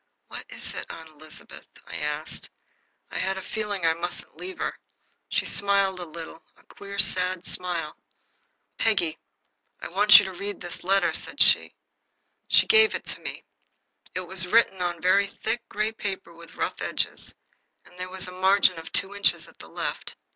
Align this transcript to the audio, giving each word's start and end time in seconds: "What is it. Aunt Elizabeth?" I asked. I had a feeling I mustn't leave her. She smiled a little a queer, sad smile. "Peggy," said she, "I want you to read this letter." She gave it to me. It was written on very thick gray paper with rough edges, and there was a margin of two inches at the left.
"What 0.29 0.47
is 0.49 0.73
it. 0.73 0.87
Aunt 0.89 1.09
Elizabeth?" 1.09 1.67
I 1.85 1.97
asked. 1.97 2.49
I 3.11 3.19
had 3.19 3.37
a 3.37 3.41
feeling 3.43 3.85
I 3.85 3.93
mustn't 3.93 4.35
leave 4.35 4.57
her. 4.57 4.79
She 5.29 5.45
smiled 5.45 5.99
a 5.99 6.05
little 6.07 6.41
a 6.57 6.63
queer, 6.63 6.97
sad 6.97 7.45
smile. 7.45 7.95
"Peggy," 8.79 9.11
said 9.79 9.85
she, 9.85 9.87
"I 9.87 9.95
want 9.95 10.17
you 10.17 10.25
to 10.25 10.31
read 10.33 10.59
this 10.59 10.83
letter." 10.83 11.13
She 11.13 12.65
gave 12.65 12.95
it 12.95 13.05
to 13.05 13.19
me. 13.19 13.43
It 14.15 14.21
was 14.25 14.47
written 14.47 14.81
on 14.81 15.03
very 15.03 15.27
thick 15.27 15.61
gray 15.69 15.91
paper 15.91 16.33
with 16.33 16.55
rough 16.55 16.81
edges, 16.81 17.35
and 17.85 17.99
there 17.99 18.09
was 18.09 18.27
a 18.27 18.31
margin 18.31 18.79
of 18.79 18.91
two 18.91 19.13
inches 19.13 19.47
at 19.47 19.59
the 19.59 19.69
left. 19.69 20.15